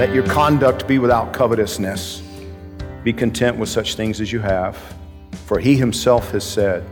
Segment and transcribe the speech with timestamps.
[0.00, 2.22] Let your conduct be without covetousness.
[3.04, 4.78] Be content with such things as you have.
[5.44, 6.88] For he himself has said,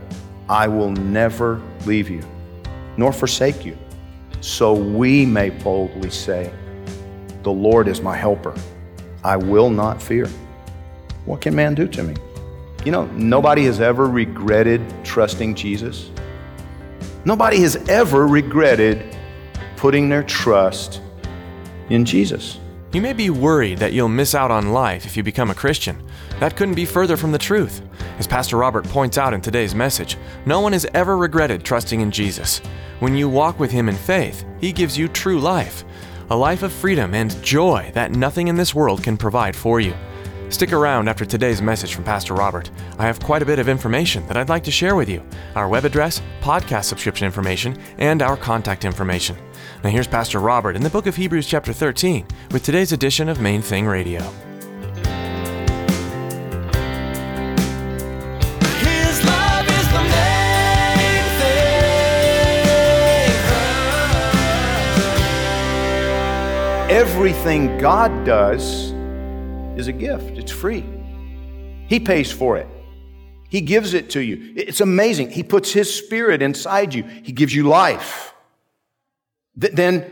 [0.47, 2.21] I will never leave you,
[2.97, 3.75] nor forsake you.
[4.41, 6.53] So we may boldly say,
[7.41, 8.53] The Lord is my helper.
[9.23, 10.27] I will not fear.
[11.25, 12.13] What can man do to me?
[12.85, 16.11] You know, nobody has ever regretted trusting Jesus.
[17.25, 19.17] Nobody has ever regretted
[19.77, 21.01] putting their trust
[21.89, 22.59] in Jesus.
[22.91, 26.01] You may be worried that you'll miss out on life if you become a Christian.
[26.39, 27.83] That couldn't be further from the truth.
[28.17, 32.09] As Pastor Robert points out in today's message, no one has ever regretted trusting in
[32.09, 32.63] Jesus.
[32.99, 35.85] When you walk with Him in faith, He gives you true life,
[36.31, 39.93] a life of freedom and joy that nothing in this world can provide for you.
[40.49, 42.71] Stick around after today's message from Pastor Robert.
[42.97, 45.21] I have quite a bit of information that I'd like to share with you
[45.55, 49.37] our web address, podcast subscription information, and our contact information.
[49.83, 53.39] Now, here's Pastor Robert in the book of Hebrews, chapter 13, with today's edition of
[53.39, 54.21] Main Thing Radio.
[58.81, 61.83] His love is the main thing.
[66.89, 68.95] Everything God does
[69.79, 70.85] is a gift, it's free.
[71.87, 72.67] He pays for it,
[73.49, 74.53] He gives it to you.
[74.55, 75.31] It's amazing.
[75.31, 78.33] He puts His Spirit inside you, He gives you life.
[79.59, 80.11] Th- Then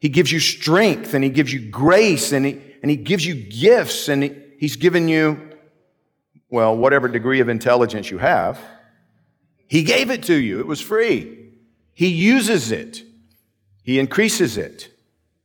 [0.00, 3.34] He gives you strength and He gives you grace and He, and he gives you
[3.34, 5.50] gifts and he, He's given you,
[6.50, 8.60] well, whatever degree of intelligence you have.
[9.68, 11.50] He gave it to you, it was free.
[11.94, 13.04] He uses it,
[13.84, 14.88] He increases it.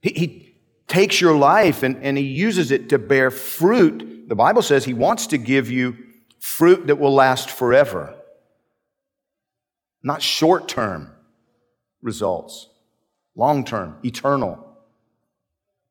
[0.01, 0.46] He, he
[0.87, 4.27] takes your life and, and he uses it to bear fruit.
[4.27, 5.97] The Bible says he wants to give you
[6.39, 8.15] fruit that will last forever,
[10.01, 11.11] not short term
[12.01, 12.69] results,
[13.35, 14.63] long term, eternal.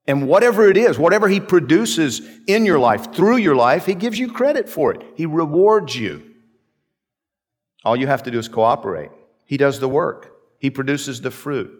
[0.09, 4.19] And whatever it is, whatever he produces in your life, through your life, he gives
[4.19, 5.03] you credit for it.
[5.17, 6.23] He rewards you.
[7.85, 9.11] All you have to do is cooperate.
[9.45, 11.73] He does the work, he produces the fruit.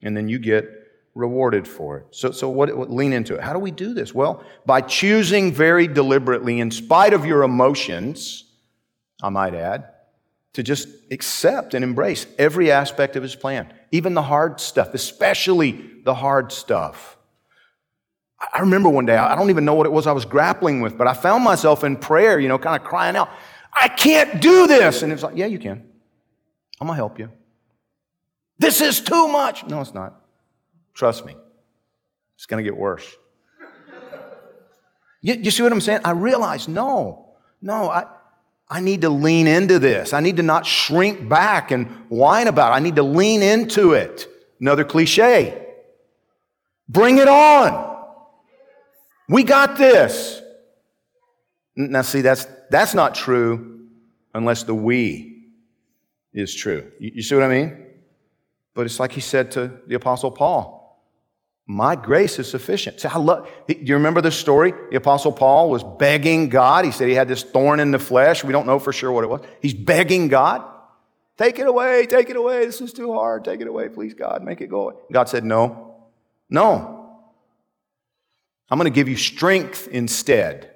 [0.00, 0.77] And then you get
[1.18, 2.06] rewarded for it.
[2.12, 3.40] So, so what, what, lean into it.
[3.42, 4.14] How do we do this?
[4.14, 8.44] Well, by choosing very deliberately, in spite of your emotions,
[9.20, 9.90] I might add,
[10.52, 15.90] to just accept and embrace every aspect of his plan, even the hard stuff, especially
[16.04, 17.16] the hard stuff.
[18.54, 20.96] I remember one day, I don't even know what it was I was grappling with,
[20.96, 23.28] but I found myself in prayer, you know, kind of crying out,
[23.72, 25.02] I can't do this.
[25.02, 25.84] And it's like, yeah, you can.
[26.80, 27.30] I'm going to help you.
[28.60, 29.66] This is too much.
[29.66, 30.27] No, it's not.
[30.98, 31.36] Trust me,
[32.34, 33.06] it's going to get worse.
[35.20, 36.00] You, you see what I'm saying?
[36.04, 38.06] I realize, no, no, I,
[38.68, 40.12] I need to lean into this.
[40.12, 42.74] I need to not shrink back and whine about it.
[42.74, 44.26] I need to lean into it.
[44.60, 45.68] Another cliche.
[46.88, 48.06] Bring it on.
[49.28, 50.42] We got this.
[51.76, 53.86] Now, see, that's, that's not true
[54.34, 55.44] unless the we
[56.32, 56.90] is true.
[56.98, 57.86] You, you see what I mean?
[58.74, 60.77] But it's like he said to the Apostle Paul
[61.70, 62.98] My grace is sufficient.
[62.98, 64.72] See, I love, you remember the story?
[64.90, 66.84] The Apostle Paul was begging God.
[66.84, 68.42] He said he had this thorn in the flesh.
[68.42, 69.42] We don't know for sure what it was.
[69.60, 70.64] He's begging God,
[71.38, 72.66] Take it away, take it away.
[72.66, 73.44] This is too hard.
[73.44, 74.42] Take it away, please, God.
[74.42, 74.94] Make it go away.
[75.12, 75.94] God said, No,
[76.50, 76.96] no.
[78.68, 80.74] I'm going to give you strength instead.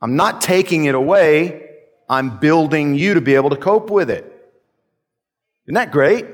[0.00, 1.68] I'm not taking it away.
[2.08, 4.24] I'm building you to be able to cope with it.
[5.66, 6.24] Isn't that great?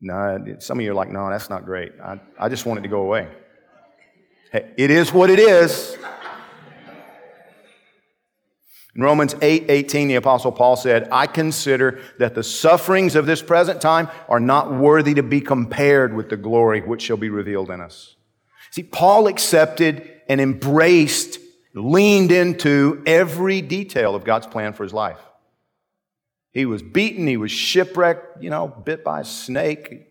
[0.00, 1.92] No, some of you are like, no, that's not great.
[2.02, 3.28] I, I just want it to go away.
[4.52, 5.96] Hey, it is what it is.
[8.94, 13.42] In Romans 8 18, the Apostle Paul said, I consider that the sufferings of this
[13.42, 17.70] present time are not worthy to be compared with the glory which shall be revealed
[17.70, 18.16] in us.
[18.70, 21.38] See, Paul accepted and embraced,
[21.74, 25.20] leaned into every detail of God's plan for his life.
[26.58, 30.10] He was beaten, he was shipwrecked, you know, bit by a snake.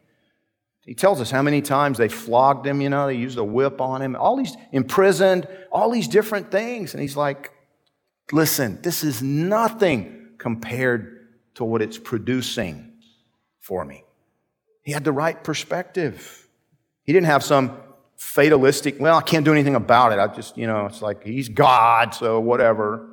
[0.86, 3.82] He tells us how many times they flogged him, you know, they used a whip
[3.82, 6.94] on him, all these imprisoned, all these different things.
[6.94, 7.52] And he's like,
[8.32, 12.94] listen, this is nothing compared to what it's producing
[13.60, 14.06] for me.
[14.84, 16.48] He had the right perspective.
[17.04, 17.76] He didn't have some
[18.16, 20.20] fatalistic, well, I can't do anything about it.
[20.20, 23.06] I just, you know, it's like he's God, so whatever.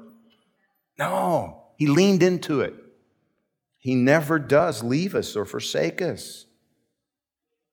[1.01, 2.75] No, he leaned into it.
[3.85, 6.47] He never does leave us or forsake us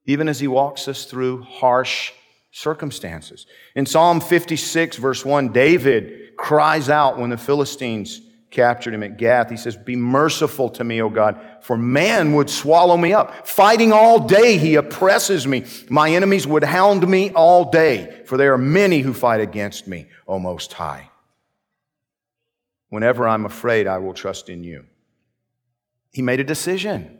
[0.05, 2.11] even as he walks us through harsh
[2.51, 3.45] circumstances.
[3.75, 8.19] In Psalm 56, verse 1, David cries out when the Philistines
[8.49, 9.49] captured him at Gath.
[9.49, 13.47] He says, Be merciful to me, O God, for man would swallow me up.
[13.47, 15.63] Fighting all day, he oppresses me.
[15.89, 20.07] My enemies would hound me all day, for there are many who fight against me,
[20.27, 21.09] O Most High.
[22.89, 24.85] Whenever I'm afraid, I will trust in you.
[26.11, 27.17] He made a decision.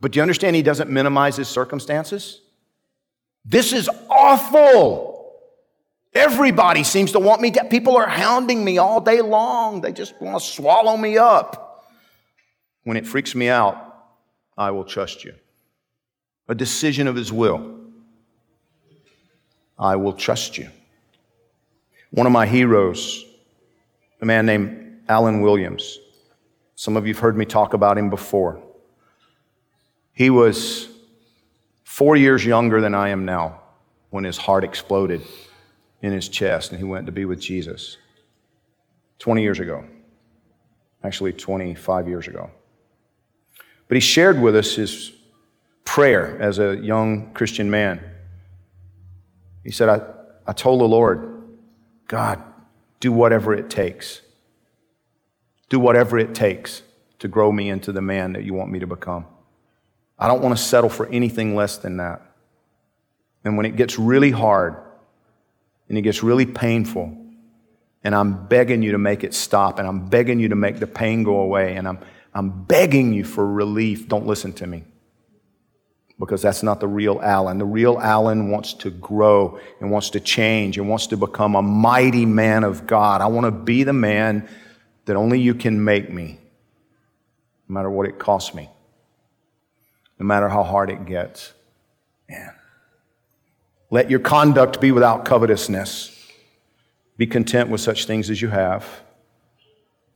[0.00, 2.40] But do you understand he doesn't minimize his circumstances?
[3.44, 5.32] This is awful.
[6.14, 7.70] Everybody seems to want me dead.
[7.70, 9.80] People are hounding me all day long.
[9.80, 11.84] They just want to swallow me up.
[12.84, 13.76] When it freaks me out,
[14.56, 15.34] I will trust you.
[16.48, 17.80] A decision of his will.
[19.78, 20.68] I will trust you.
[22.10, 23.24] One of my heroes,
[24.20, 25.98] a man named Alan Williams.
[26.76, 28.60] Some of you have heard me talk about him before.
[30.12, 30.88] He was
[31.84, 33.60] four years younger than I am now
[34.10, 35.22] when his heart exploded
[36.02, 37.96] in his chest and he went to be with Jesus
[39.18, 39.84] 20 years ago.
[41.02, 42.50] Actually, 25 years ago.
[43.88, 45.12] But he shared with us his
[45.84, 48.00] prayer as a young Christian man.
[49.62, 50.00] He said, I,
[50.46, 51.42] I told the Lord,
[52.08, 52.42] God,
[53.00, 54.22] do whatever it takes.
[55.68, 56.82] Do whatever it takes
[57.18, 59.26] to grow me into the man that you want me to become.
[60.18, 62.22] I don't want to settle for anything less than that.
[63.44, 64.76] And when it gets really hard
[65.88, 67.16] and it gets really painful,
[68.02, 70.86] and I'm begging you to make it stop, and I'm begging you to make the
[70.86, 71.98] pain go away, and I'm,
[72.34, 74.84] I'm begging you for relief, don't listen to me.
[76.18, 77.58] Because that's not the real Alan.
[77.58, 81.62] The real Alan wants to grow and wants to change and wants to become a
[81.62, 83.20] mighty man of God.
[83.20, 84.48] I want to be the man
[85.06, 86.38] that only you can make me,
[87.68, 88.68] no matter what it costs me
[90.18, 91.52] no matter how hard it gets.
[92.28, 92.54] Man.
[93.90, 96.10] Let your conduct be without covetousness.
[97.16, 99.02] Be content with such things as you have.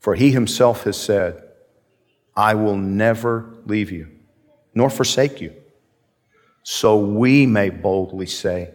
[0.00, 1.42] For he himself has said,
[2.36, 4.08] I will never leave you,
[4.74, 5.54] nor forsake you.
[6.62, 8.74] So we may boldly say,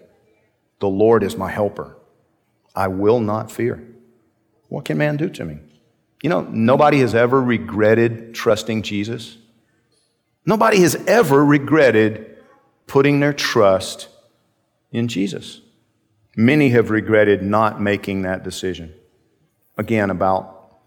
[0.79, 1.97] The Lord is my helper.
[2.75, 3.83] I will not fear.
[4.67, 5.59] What can man do to me?
[6.23, 9.37] You know, nobody has ever regretted trusting Jesus.
[10.45, 12.37] Nobody has ever regretted
[12.87, 14.07] putting their trust
[14.93, 15.59] in Jesus.
[16.37, 18.93] Many have regretted not making that decision.
[19.77, 20.77] Again, about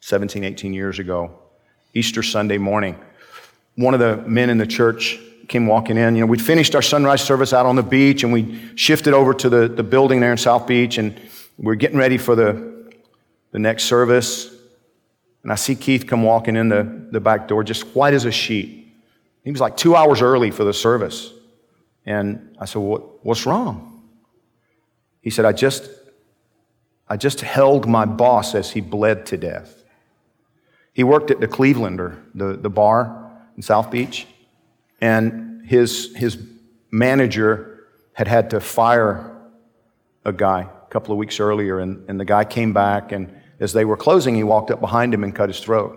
[0.00, 1.38] 17, 18 years ago,
[1.94, 2.98] Easter Sunday morning,
[3.76, 6.16] one of the men in the church came walking in.
[6.16, 9.34] You know, we'd finished our sunrise service out on the beach and we shifted over
[9.34, 11.20] to the, the building there in South Beach and
[11.58, 12.90] we are getting ready for the,
[13.52, 14.56] the next service.
[15.42, 18.30] And I see Keith come walking in the, the back door, just white as a
[18.30, 18.92] sheet.
[19.44, 21.32] He was like two hours early for the service.
[22.04, 24.02] And I said, what, What's wrong?
[25.20, 25.90] He said, I just,
[27.08, 29.82] I just held my boss as he bled to death.
[30.92, 34.26] He worked at the Clevelander, the, the bar in South Beach,
[35.00, 36.38] and his, his
[36.90, 39.36] manager had had to fire
[40.24, 43.72] a guy a couple of weeks earlier, and, and the guy came back, and as
[43.72, 45.96] they were closing, he walked up behind him and cut his throat,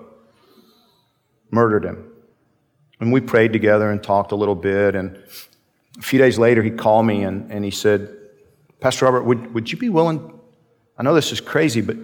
[1.49, 2.11] murdered him.
[2.99, 4.95] And we prayed together and talked a little bit.
[4.95, 5.17] And
[5.97, 8.15] a few days later, he called me and, and he said,
[8.79, 10.39] Pastor Robert, would, would you be willing?
[10.97, 11.97] I know this is crazy, but,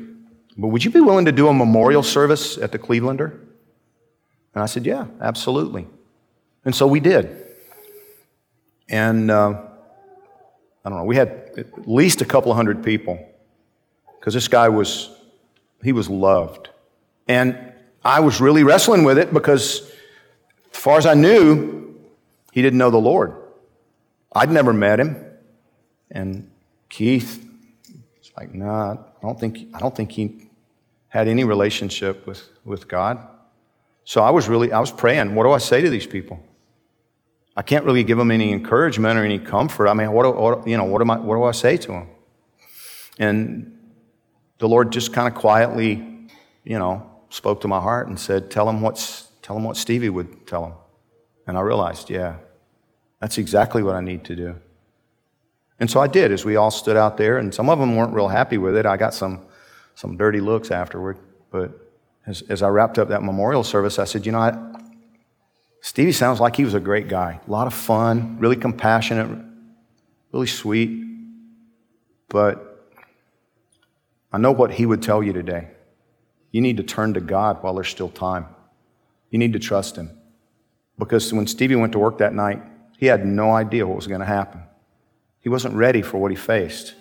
[0.57, 3.31] but would you be willing to do a memorial service at the Clevelander?
[4.53, 5.87] And I said, Yeah, absolutely.
[6.65, 7.45] And so we did.
[8.89, 9.61] And uh,
[10.83, 13.23] I don't know, we had at least a couple of hundred people
[14.19, 15.09] because this guy was,
[15.83, 16.69] he was loved.
[17.27, 19.81] And I was really wrestling with it because
[20.71, 21.95] as far as I knew,
[22.51, 23.35] he didn't know the Lord.
[24.33, 25.25] I'd never met him.
[26.11, 26.49] And
[26.89, 27.45] Keith
[28.17, 30.49] was like, nah, I don't think, I don't think he
[31.09, 33.27] had any relationship with, with God.
[34.05, 36.39] So I was really, I was praying, what do I say to these people?
[37.55, 39.87] I can't really give them any encouragement or any comfort.
[39.87, 41.87] I mean, what do, what, you know, what, am I, what do I say to
[41.89, 42.07] them?
[43.17, 43.78] And
[44.59, 46.29] the Lord just kind of quietly,
[46.63, 50.09] you know, spoke to my heart and said, tell them what's, Tell him what Stevie
[50.09, 50.73] would tell him.
[51.47, 52.35] And I realized, yeah,
[53.19, 54.55] That's exactly what I need to do.
[55.79, 58.13] And so I did as we all stood out there, and some of them weren't
[58.13, 58.85] real happy with it.
[58.85, 59.41] I got some,
[59.95, 61.17] some dirty looks afterward.
[61.49, 61.71] But
[62.27, 64.55] as, as I wrapped up that memorial service, I said, You know, I,
[65.81, 67.39] Stevie sounds like he was a great guy.
[67.47, 69.35] A lot of fun, really compassionate,
[70.31, 71.05] really sweet.
[72.27, 72.68] But
[74.31, 75.69] I know what he would tell you today.
[76.51, 78.45] You need to turn to God while there's still time.
[79.29, 80.11] You need to trust him.
[80.97, 82.61] Because when Stevie went to work that night,
[82.97, 84.61] he had no idea what was going to happen.
[85.39, 86.95] He wasn't ready for what he faced.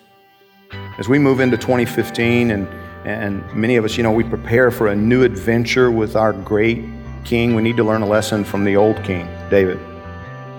[0.98, 2.68] As we move into 2015, and,
[3.04, 6.84] and many of us, you know, we prepare for a new adventure with our great
[7.24, 9.78] king, we need to learn a lesson from the old king, David,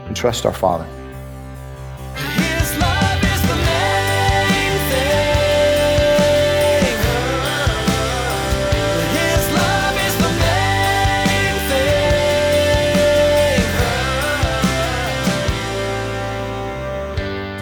[0.08, 0.88] and trust our Father.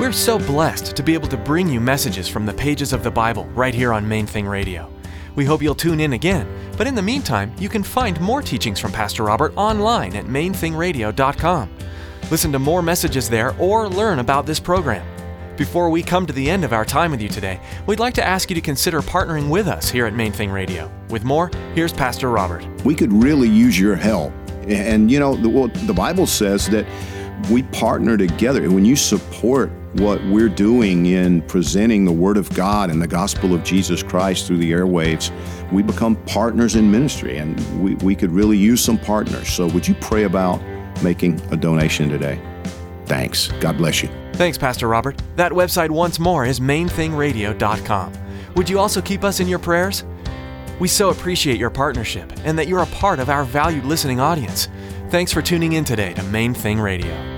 [0.07, 3.11] We're so blessed to be able to bring you messages from the pages of the
[3.11, 4.89] Bible right here on Main Thing Radio.
[5.35, 6.47] We hope you'll tune in again,
[6.77, 11.69] but in the meantime, you can find more teachings from Pastor Robert online at mainthingradio.com.
[12.31, 15.05] Listen to more messages there or learn about this program.
[15.57, 18.25] Before we come to the end of our time with you today, we'd like to
[18.25, 20.89] ask you to consider partnering with us here at Main Thing Radio.
[21.09, 22.65] With more, here's Pastor Robert.
[22.85, 24.31] we could really use your help.
[24.69, 26.85] And you know, the, well, the Bible says that
[27.51, 28.69] we partner together.
[28.71, 33.53] When you support what we're doing in presenting the Word of God and the gospel
[33.53, 35.31] of Jesus Christ through the airwaves,
[35.71, 39.49] we become partners in ministry, and we, we could really use some partners.
[39.49, 40.61] So, would you pray about
[41.01, 42.39] making a donation today?
[43.05, 43.47] Thanks.
[43.59, 44.09] God bless you.
[44.33, 45.21] Thanks, Pastor Robert.
[45.35, 48.13] That website once more is mainthingradio.com.
[48.55, 50.03] Would you also keep us in your prayers?
[50.79, 54.67] We so appreciate your partnership and that you're a part of our valued listening audience.
[55.09, 57.37] Thanks for tuning in today to Main Thing Radio.